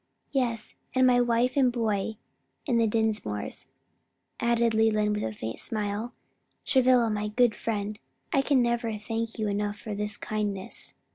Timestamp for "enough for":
9.47-9.93